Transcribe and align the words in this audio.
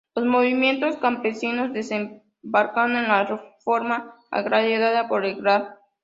Los 0.15 0.25
movimientos 0.25 0.97
campesinos 0.97 1.73
desembocaron 1.73 2.95
en 2.95 3.07
la 3.07 3.23
Reforma 3.23 4.15
Agraria 4.31 4.79
dada 4.79 5.07
por 5.07 5.23
el 5.23 5.39
Gral. 5.39 5.75